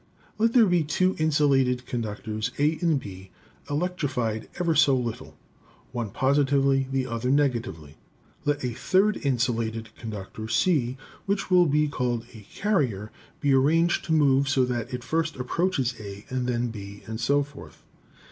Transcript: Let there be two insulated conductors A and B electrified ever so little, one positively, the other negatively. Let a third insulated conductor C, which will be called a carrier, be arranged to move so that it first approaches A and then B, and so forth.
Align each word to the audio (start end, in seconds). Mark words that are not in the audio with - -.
Let 0.39 0.53
there 0.53 0.65
be 0.65 0.81
two 0.83 1.15
insulated 1.19 1.85
conductors 1.85 2.49
A 2.57 2.79
and 2.81 2.99
B 2.99 3.29
electrified 3.69 4.49
ever 4.59 4.73
so 4.73 4.97
little, 4.97 5.37
one 5.91 6.09
positively, 6.09 6.87
the 6.91 7.05
other 7.05 7.29
negatively. 7.29 7.97
Let 8.43 8.63
a 8.65 8.69
third 8.73 9.17
insulated 9.17 9.89
conductor 9.95 10.47
C, 10.47 10.97
which 11.27 11.51
will 11.51 11.67
be 11.67 11.87
called 11.87 12.25
a 12.33 12.47
carrier, 12.51 13.11
be 13.41 13.53
arranged 13.53 14.03
to 14.05 14.11
move 14.13 14.49
so 14.49 14.65
that 14.65 14.91
it 14.91 15.03
first 15.03 15.35
approaches 15.35 15.93
A 15.99 16.25
and 16.31 16.47
then 16.47 16.69
B, 16.71 17.03
and 17.05 17.19
so 17.21 17.43
forth. 17.43 17.83